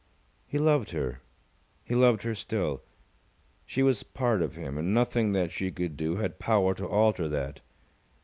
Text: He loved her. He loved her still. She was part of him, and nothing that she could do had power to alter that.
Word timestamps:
He 0.47 0.57
loved 0.57 0.89
her. 0.93 1.21
He 1.83 1.93
loved 1.93 2.23
her 2.23 2.33
still. 2.33 2.81
She 3.67 3.83
was 3.83 4.01
part 4.01 4.41
of 4.41 4.55
him, 4.55 4.79
and 4.79 4.95
nothing 4.95 5.29
that 5.29 5.51
she 5.51 5.69
could 5.71 5.95
do 5.95 6.15
had 6.15 6.39
power 6.39 6.73
to 6.73 6.87
alter 6.87 7.29
that. 7.29 7.61